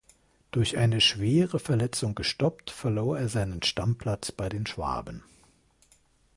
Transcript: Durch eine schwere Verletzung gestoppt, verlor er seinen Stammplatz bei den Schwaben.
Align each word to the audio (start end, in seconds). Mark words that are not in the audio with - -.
Durch 0.49 0.79
eine 0.79 0.99
schwere 0.99 1.59
Verletzung 1.59 2.15
gestoppt, 2.15 2.71
verlor 2.71 3.19
er 3.19 3.29
seinen 3.29 3.61
Stammplatz 3.61 4.31
bei 4.31 4.49
den 4.49 4.65
Schwaben. 4.65 5.21